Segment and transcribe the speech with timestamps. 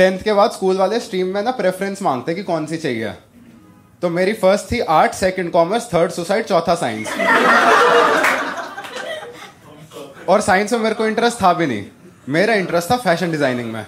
[0.00, 3.10] Tenth के बाद school वाले स्ट्रीम में ना प्रेफरेंस मांगते कि कौन सी चाहिए।
[4.02, 7.08] तो मेरी फ़र्स्ट थी art, second commerce, third suicide, चौथा साइंस।
[10.28, 11.84] और साइंस में मेरे को इंटरेस्ट था भी नहीं।
[12.28, 13.86] मेरा इंटरेस्ट था फ़ैशन डिज़ाइनिंग में।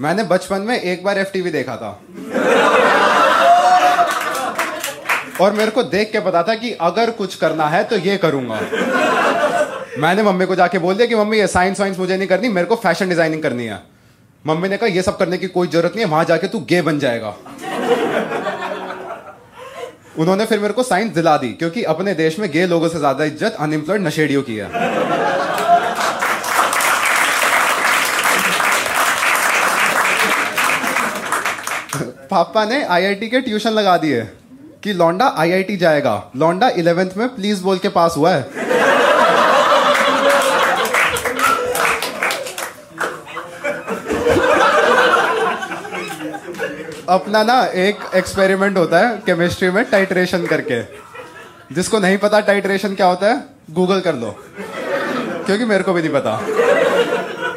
[0.00, 1.90] मैंने बचपन में एक बार एफ़ देखा था।
[5.40, 8.60] और मेरे को देख के पता था कि अगर कुछ करना है तो ये करूँगा।
[9.98, 12.66] मैंने मम्मी को जाके बोल दिया कि मम्मी, ये साइंस वाइंस मुझे नहीं करनी, मेरे
[12.66, 13.82] को फ़ैशन डिज़ाइनिंग करनी है।
[14.46, 16.80] मम्मी ने कहा, ये सब करने की कोई ज़रूरत नहीं है, वहाँ जाके तू गे
[16.82, 17.34] बन जाएगा.
[20.18, 23.24] उन्होंने फिर मेरे को साइंस दिला दी, क्योंकि अपने देश में गे लोगों से ज़्यादा
[23.24, 24.68] इज़्ज़त अनएम्प्लॉयड नशेड़ियों की है।
[32.30, 34.22] पापा ने आईआईटी के ट्यूशन लगा दिए
[34.84, 38.64] कि, लौंडा आईआईटी जाएगा। लौंडा इलेवेंथ में प्लीज़ बोल के पास हुआ है।
[47.08, 50.80] अपना ना एक एक्सपेरिमेंट होता है केमिस्ट्री में टाइट्रेशन करके।
[51.74, 54.34] जिसको नहीं पता टाइट्रेशन क्या होता है गूगल कर लो।
[55.46, 56.40] क्योंकि मेरे को भी नहीं पता।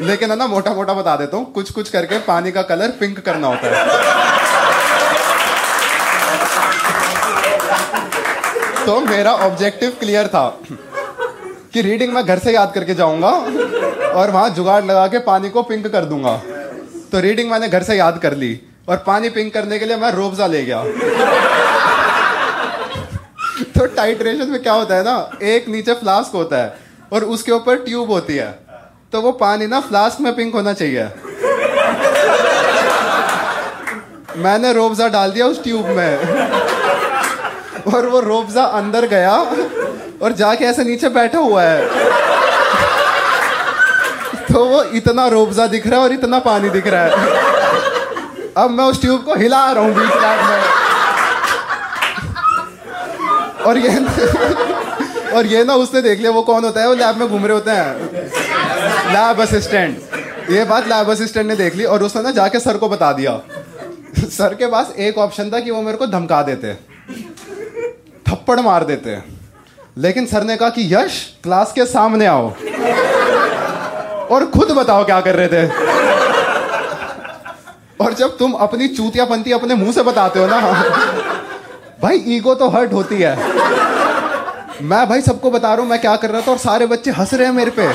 [0.02, 3.20] लेकिन है ना मोटा मोटा बता देता हूँ कुछ कुछ करके पानी का कलर पिंक
[3.20, 3.88] करना होता है।
[8.86, 10.48] तो मेरा ऑब्जेक्टिव क्लियर था
[11.74, 13.30] कि रीडिंग मैं घर से याद करके जाऊँगा
[14.12, 16.36] और वहाँ जुगाड़ लगा के पानी को पिंक कर दूँगा।
[17.12, 20.12] तो रीडिंग मैंने घर से याद कर ली। और पानी पिंक करने के लिए मैं
[20.12, 20.84] रोबजा ले गया।
[23.76, 26.78] तो टाइट्रेशन में क्या होता है ना, एक नीचे फ्लास्क होता है
[27.14, 28.52] और उसके ऊपर ट्यूब होती है।
[29.12, 31.04] तो वो पानी ना फ्लास्क में पिंक होना चाहिए।
[34.38, 36.18] मैंने रोबजा डाल दिया उस ट्यूब में।
[37.94, 39.36] और वो रोबजा अंदर गया
[40.22, 41.88] और जाके ऐसे नीचे बैठा हुआ है।
[44.46, 47.39] तो वो इतना रोबजा दिख रहा है और इतना पानी दिख रहा है।
[48.60, 50.62] अब मैं उस ट्यूब को हिला रहा हूँ बीच लैब में।
[53.64, 54.06] और ये
[55.32, 56.88] और ये ना उसने देख लिया, वो कौन होता है?
[56.88, 57.94] वो लैब में घूम रहे होते हैं।
[59.14, 60.00] लैब असिस्टेंट
[60.50, 63.42] ये बात लैब असिस्टेंट ने देख ली और उसने ना जाके सर को बता दिया।
[64.20, 66.74] सर के पास एक ऑप्शन था कि वो मेरे को धमका देते।
[68.30, 69.18] थप्पड़ मार देते।
[69.98, 72.50] लेकिन सर ने कहा कि, यश क्लास के सामने आओ।
[74.32, 75.89] और खुद बताओ क्या कर रहे थे?
[78.02, 80.60] और जब तुम अपनी चूतिया चूतियापंती अपने मुँह से बताते हो ना,
[82.02, 83.36] भाई, ईगो तो हर्ट होती है।
[84.82, 87.34] मैं भाई सबको बता रहा हूँ, मैं क्या कर रहा था और सारे बच्चे हंस
[87.34, 87.88] रहे हैं मेरे पे।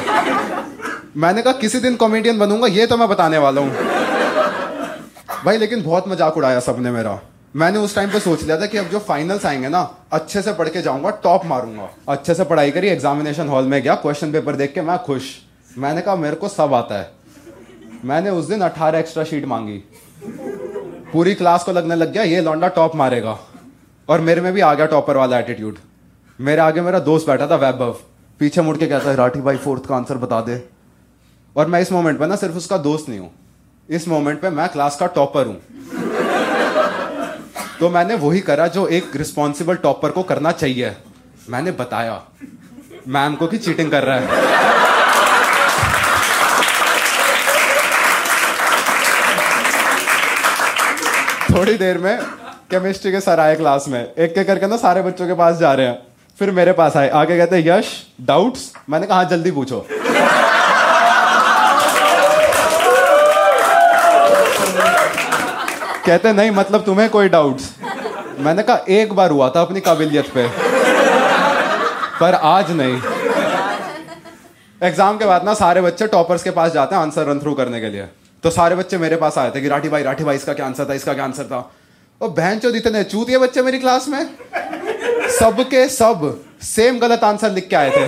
[1.16, 3.70] मैंने कहा, किसी दिन कॉमेडियन बनूँगा, ये तो मैं बताने वाला हूँ।
[5.44, 7.20] भाई, लेकिन बहुत मज़ाक उड़ाया सबने मेरा।
[7.56, 10.53] मैंने उस टाइम पे सोच लिया था कि अब जो फाइनल्स आएँगे ना, अच्छे से
[10.53, 14.56] पढ़ के जाऊँगा टॉप मारूँगा। अच्छे से पढ़ाई करी एग्जामिनेशन हॉल में गया क्वेश्चन पेपर
[14.56, 15.22] देख के मैं खुश।
[15.78, 17.10] मैंने कहा, मेरे को सब आता है।
[18.04, 19.76] मैंने उस दिन अठारह एक्स्ट्रा शीट मांगी।
[21.12, 23.38] पूरी क्लास को लगने लग गया, ये लौंडा टॉप मारेगा।
[24.09, 25.76] और मेरे में भी आ गया टॉपर वाला एटीट्यूड
[26.38, 27.97] मेरे आगे मेरा दोस्त बैठा था, वैभव।
[28.41, 30.62] पीछे मुड़ के कहता है, राठी भाई फोर्थ का आंसर बता दे।
[31.56, 33.31] और मैं इस मोमेंट पे ना सिर्फ़ उसका दोस्त नहीं हूँ।
[33.88, 35.60] इस मोमेंट पे मैं क्लास का टॉपर हूँ।
[37.81, 40.97] तो मैंने वही करा जो एक रिस्पॉन्सिबल टॉपर को करना चाहिए।
[41.50, 42.22] मैंने बताया,
[43.09, 44.94] मैम को कि चीटिंग कर रहा है।
[51.54, 52.19] थोड़ी देर में
[52.70, 55.72] केमिस्ट्री के सर आए क्लास में। एक एक करके ना सारे बच्चों के पास जा
[55.72, 55.98] रहे हैं।
[56.38, 57.91] फिर मेरे पास आए। आगे कहते यश
[58.22, 59.87] डाउट्स मैंने कहा हाँ, जल्दी पूछो।
[66.06, 67.70] कहते नहीं मतलब तुम्हें कोई डाउट्स
[68.41, 70.48] मैंने कहा एक बार हुआ था अपनी काबिलियत पे
[72.20, 73.00] पर आज नहीं।
[74.81, 77.81] एग्ज़ाम के बाद ना सारे बच्चे टॉपर्स के पास जाते हैं आंसर रन थ्रू करने
[77.81, 78.09] के लिए।
[78.44, 80.88] तो सारे बच्चे मेरे पास आए थे कि, राठी भाई राठी भाई, इसका क्या आंसर
[80.88, 81.75] था, इसका क्या आंसर था?
[82.22, 84.31] और बहन चो इतने चूतिए बच्चे मेरी क्लास में।
[85.41, 88.00] सबके सब सेम गलत आंसर लिख के आए थे।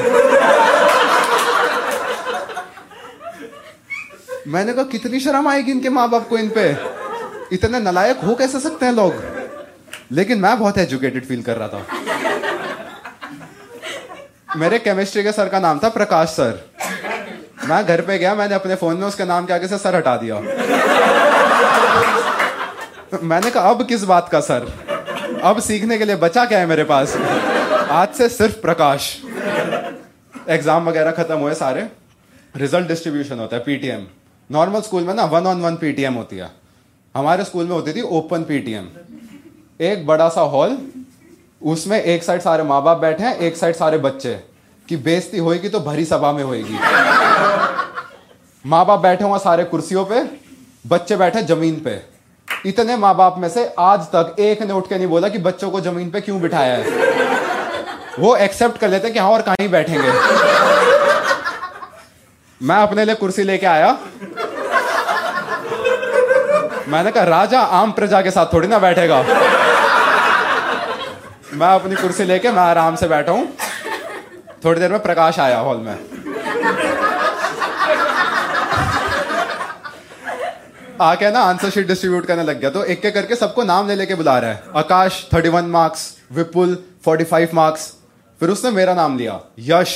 [4.50, 6.76] मैंने कहा, कितनी शर्म आएगी इनके माँ बाप को इन पे?
[7.52, 9.14] इतने नलायक हो कैसे सकते हैं लोग?
[10.12, 11.86] लेकिन मैं बहुत एजुकेटेड फील कर रहा था।
[14.56, 16.75] मेरे केमिस्ट्री के सर का नाम था प्रकाश सर।
[17.66, 20.16] मैं घर पे गया, मैंने अपने फ़ोन में उसके नाम के आगे से सर हटा
[20.16, 20.34] दिया।
[23.22, 24.66] मैंने कहा, अब किस बात का सर?
[25.44, 27.16] अब सीखने के लिए बचा क्या है मेरे पास?
[27.90, 29.16] आज से सिर्फ़ प्रकाश।
[30.48, 31.86] एग्ज़ाम वगैरह खत्म हुए सारे।
[32.56, 34.06] रिज़ल्ट डिस्ट्रीब्यूशन होता है पीटीएम
[34.50, 36.50] नॉर्मल स्कूल में ना वन ऑन वन पीटीएम होती है।
[37.14, 38.88] हमारे स्कूल में होती थी ओपन पीटीएम
[39.80, 40.78] एक बड़ा सा हॉल
[41.64, 44.38] उसमें एक साइड सारे माँ बाप बैठे हैं, एक साइड सारे बच्चे।
[44.88, 46.78] कि बेइज्जती होएगी तो भरी सभा में होएगी।
[48.66, 50.20] माँ बाप बैठे हुए सारे कुर्सियों पे,
[50.88, 52.00] बच्चे बैठे ज़मीन पे।
[52.68, 55.70] इतने माँ बाप में से आज तक एक ने उठ के नहीं बोला कि बच्चों
[55.70, 56.84] को ज़मीन पे क्यों बिठाया है।
[58.18, 60.08] वो एक्सेप्ट कर लेते कि हाँ और कहीं बैठेंगे।
[62.60, 63.92] मैं अपने लिए कुर्सी लेके आया।
[66.88, 69.22] मैंने कहा, राजा, आम प्रजा के साथ थोड़ी ना बैठेगा।
[71.52, 73.48] मैं अपनी कुर्सी लेके, मैं आराम से बैठा हूँ।
[74.64, 76.15] थोड़ी देर में प्रकाश आया हॉल में।
[81.00, 83.94] आके ना आंसर शीट डिस्ट्रीब्यूट करने लग गया। तो एक एक करके सबको नाम ले
[83.94, 87.92] लेके बुला रहा है। Akash thirty one marks Vipul forty five marks
[88.40, 89.92] फिर उसने मेरा नाम लिया, यश।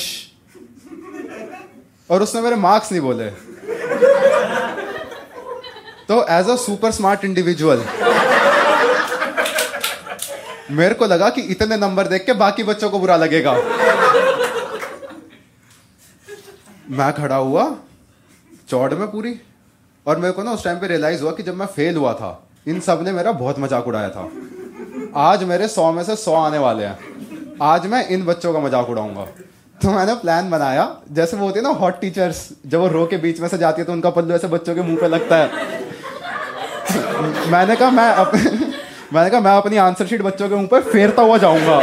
[2.11, 3.31] और उसने मेरे मार्क्स नहीं बोले।
[6.09, 7.85] तो as a super smart individual
[10.71, 13.53] मेरे को लगा कि इतने नंबर देख के बाकी बच्चों को बुरा लगेगा।
[16.91, 17.65] मैं खड़ा हुआ,
[18.69, 19.33] चौड़ में पूरी।
[20.07, 22.31] और मेरे को ना उस टाइम पे रियलाइज़ हुआ कि जब मैं फेल हुआ था,
[22.69, 24.29] इन सबने मेरा बहुत मज़ाक उड़ाया था।
[25.21, 26.99] आज मेरे सौ में से सौ आने वाले हैं।
[27.63, 29.27] आज मैं इन बच्चों का मज़ाक उड़ाऊँगा।
[29.81, 33.17] तो मैंने प्लान बनाया, जैसे वो होती है ना हॉट टीचर्स जब वो रो के
[33.17, 35.51] बीच में से जाती है तो उनका पल्लू ऐसे बच्चों के मुँह पे लगता है।
[37.51, 38.33] मैंने कहा, मैं अप...
[39.13, 41.81] मैंने कहा, मैं अपनी आंसर शीट बच्चों के मुँह पे फेरता हुआ जाऊँगा।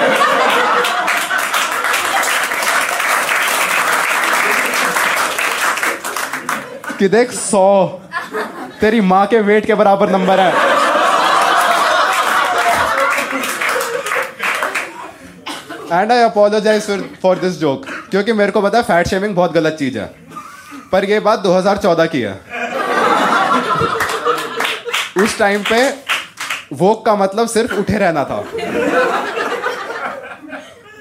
[7.00, 8.00] कि देख, सौ
[8.82, 10.52] तेरी माँ के वेट के बराबर नंबर है।
[15.92, 16.86] And I apologise
[17.22, 20.06] for this joke क्योंकि मेरे को पता है फैट शेमिंग बहुत गलत चीज़ है।
[20.92, 22.34] पर ये बात 2014 की है।
[25.24, 25.80] उस टाइम पे
[26.74, 28.44] वोक का मतलब सिर्फ़ उठे रहना था।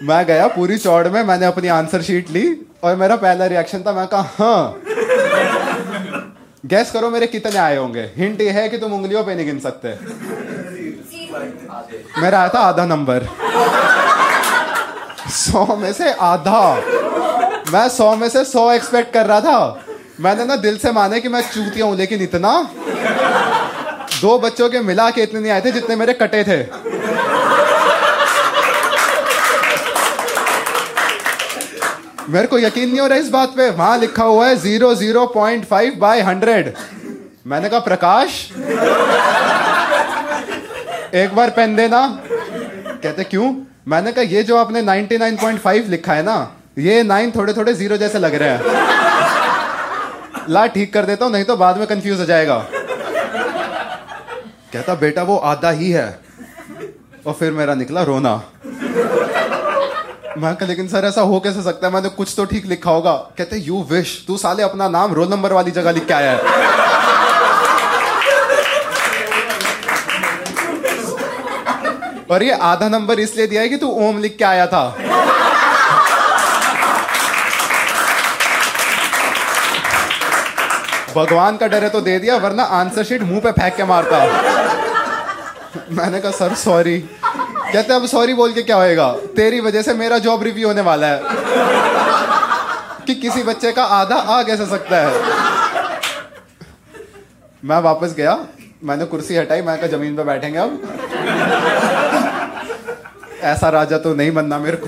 [0.02, 2.48] मैं गया पूरी चौड़ में, मैंने अपनी आंसर शीट ली
[2.84, 4.85] और मेरा पहला रिएक्शन था, मैं कहा हाँ
[6.66, 9.58] गैस करो मेरे कितने आए होंगे। हिंट ये है कि तुम उंगलियों पे नहीं गिन
[9.60, 9.88] सकते।
[12.20, 13.26] मेरा आया था आधा नंबर
[15.30, 16.60] सौ में से आधा।
[17.72, 19.84] मैं सौ में से सौ एक्सपेक्ट कर रहा था।
[20.20, 22.52] मैंने ना दिल से माने कि मैं चूतिया हूँ, लेकिन इतना।
[24.20, 26.62] दो बच्चों के मिला के इतने नहीं आए थे जितने मेरे कटे थे।
[32.28, 35.26] मेरे को यकीन नहीं हो रहा इस बात पे। वहाँ लिखा हुआ है zero zero
[35.26, 36.74] point five by hundred.
[37.46, 38.52] मैंने कहा, प्रकाश?
[41.14, 42.20] एक बार पेन देना।
[43.02, 43.54] कहते, क्यों?
[43.88, 48.18] मैंने कहा, ये जो आपने 99.5 लिखा है ना, ये नाइन थोड़े थोड़े ज़ीरो जैसे
[48.18, 48.60] लग रहे हैं।
[50.48, 52.58] ला, ठीक कर देता हूँ, नहीं तो बाद में कंफ्यूज हो जाएगा।
[54.72, 56.18] कहता, बेटा, वो आधा ही है।
[57.26, 58.42] और फिर मेरा निकला रोना।
[60.36, 61.92] मैं कहा, लेकिन सर, ऐसा हो कैसे सकता है?
[61.92, 65.52] मैंने कुछ तो ठीक लिखा होगा। कहते यू विश तू साले अपना नाम रोल नंबर
[65.52, 66.38] वाली जगह लिख के आया है.
[72.30, 74.84] और ये आधा नंबर इसलिए दिया है कि तू ओम लिख के आया था।
[81.16, 84.18] भगवान का डर है तो दे दिया, वरना आंसर शीट मुँह पे फेंक के मारता।
[85.92, 86.98] मैंने कहा, सर सॉरी
[87.76, 89.12] कहते अब सॉरी बोल के क्या होएगा?
[89.12, 91.20] तेरी वजह से मेरा जॉब रिव्यू होने वाला है.
[93.06, 95.12] कि किसी बच्चे का आधा आ कैसे सकता है।
[97.64, 98.46] मैं वापस गया।
[98.84, 100.82] मैंने कुर्सी हटाई। मैं कहा, ज़मीन पे बैठेंगे अब?
[103.40, 104.86] ऐसा राजा तो नहीं बनना मेरे को।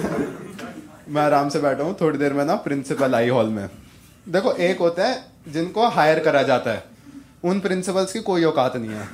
[1.13, 3.71] मैं आराम से बैठा हूँ। थोड़ी देर में ना प्रिंसिपल आई हॉल में।
[4.29, 6.85] देखो, एक होता है, जिनको हायर करा जाता है।
[7.45, 9.09] उन प्रिंसिपल्स की कोई औकात नहीं है।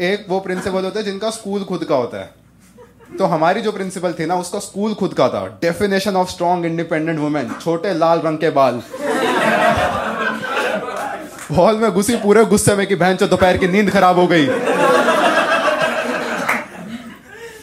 [0.00, 2.39] एक वो प्रिंसिपल होता है जिनका स्कूल खुद का होता है।
[3.20, 7.18] तो हमारी जो प्रिंसिपल थी ना, उसका स्कूल खुद का था। Definition of strong independent
[7.18, 8.80] women छोटे लाल रंग के बाल।
[11.56, 14.46] हॉल में घुसी पूरे गुस्से में कि, बहन चो दोपहर की नींद खराब हो गई।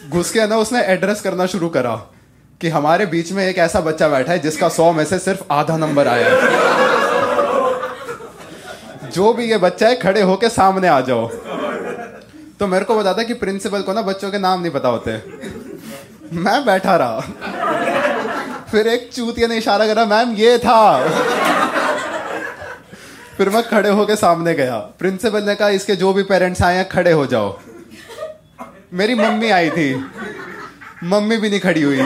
[0.08, 1.96] घुस के ना उसने एड्रेस करना शुरू करा
[2.60, 5.76] कि हमारे बीच में एक ऐसा बच्चा बैठा है जिसका सौ में से सिर्फ़ आधा
[5.76, 6.30] नंबर आया
[9.10, 11.30] जो भी ये बच्चा है, खड़े होके सामने आ जाओ।
[12.60, 15.12] तो मेरे को बताता कि प्रिंसिपल को ना बच्चों के नाम नहीं पता होते।
[16.32, 17.20] मैं बैठा रहा।
[18.70, 21.08] फिर एक चूतिया ने इशारा करा, मैम, ये था।
[23.36, 26.88] फिर मैं खड़े होके सामने गया। प्रिंसिपल ने कहा, इसके जो भी पेरेंट्स आए हैं,
[26.88, 27.58] खड़े हो जाओ।
[28.94, 30.10] मेरी मम्मी आई थी।
[31.04, 32.00] मम्मी भी नहीं खड़ी हुई।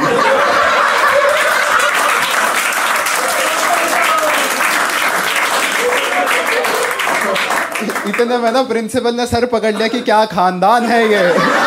[8.07, 11.62] इतने में ना प्रिंसिपल ने सर पकड़ लिया कि क्या खानदान है ये।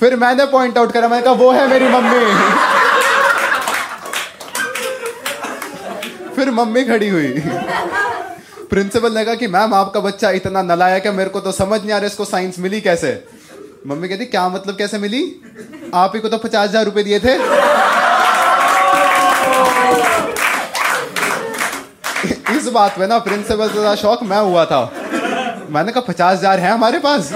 [0.00, 2.24] फिर मैंने पॉइंट आउट करा, मैंने कहा, वो है मेरी मम्मी.
[6.36, 7.42] फिर मम्मी खड़ी हुई।
[8.70, 11.92] प्रिंसिपल ने कहा कि, मैम, आपका बच्चा इतना नलायक है, मेरे को तो समझ नहीं
[11.92, 13.12] आ रहा, इसको साइंस मिली कैसे?
[13.86, 15.22] मम्मी कहती, क्या मतलब कैसे मिली?
[15.94, 17.34] आप ही को तो पचास हज़ार रुपए दिए थे।
[22.56, 24.82] इस बात में ना प्रिंसिपल से शौक मैं हुआ था।
[25.70, 27.32] मैंने कहा, पचास हज़ार है हमारे पास?